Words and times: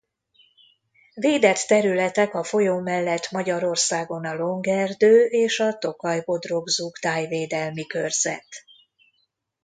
Védett 1.13 1.57
területek 1.57 2.33
a 2.33 2.43
folyó 2.43 2.79
mellett 2.79 3.31
Magyarországon 3.31 4.25
a 4.25 4.33
Long-erdő 4.33 5.25
és 5.25 5.59
a 5.59 5.77
Tokaj–Bodrogzug 5.77 6.93
Tájvédelmi 6.97 7.85
Körzet. 7.85 8.47